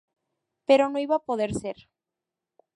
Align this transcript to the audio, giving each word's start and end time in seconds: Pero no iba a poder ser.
Pero 0.67 0.83
no 0.87 1.01
iba 1.05 1.15
a 1.17 1.25
poder 1.27 1.51
ser. 1.61 1.77